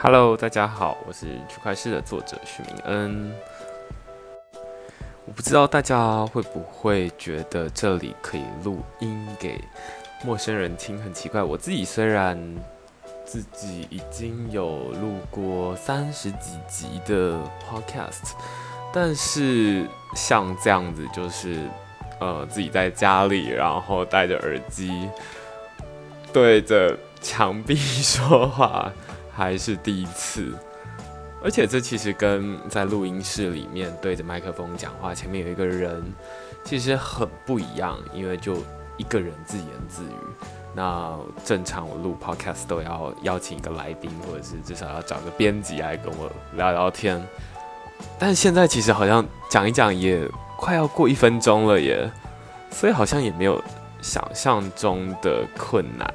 [0.00, 3.32] Hello，大家好，我是区块市的作者许明恩。
[5.24, 9.60] 我不知道大家会不会觉得这里可以录音给
[10.24, 11.42] 陌生人听，很奇怪。
[11.42, 12.38] 我自己虽然
[13.24, 17.36] 自己已经有录过三十几集的
[17.68, 18.34] Podcast，
[18.92, 21.68] 但是像这样子，就是
[22.20, 25.08] 呃自己在家里，然后戴着耳机
[26.32, 28.92] 对着墙壁说话。
[29.38, 30.52] 还是第一次，
[31.44, 36.02] 而且这其实跟在录音室里面对着麦克风讲话，前面有一个人，
[36.64, 37.96] 其实很不一样。
[38.12, 38.56] 因为就
[38.96, 40.16] 一个人自言自语，
[40.74, 47.24] 那正常我录 podcast 都要邀请一个来宾，或者是至少要找个编辑来跟我聊聊天。
[48.18, 52.10] 但现在其实好像讲一讲也快要过一分钟了耶，
[52.72, 53.62] 所以好像也没有
[54.02, 56.12] 想象中的困难。